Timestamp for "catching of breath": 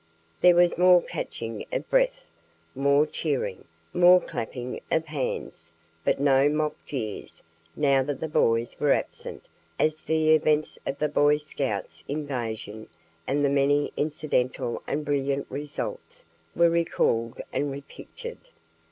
0.99-2.25